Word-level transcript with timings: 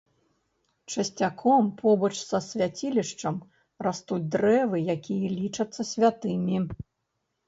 Часцяком 0.93 1.67
побач 1.81 2.09
са 2.29 2.39
свяцілішчам 2.45 3.35
растуць 3.89 4.19
дрэвы, 4.37 4.77
якія 4.95 5.29
лічацца 5.37 5.81
святымі. 5.91 6.57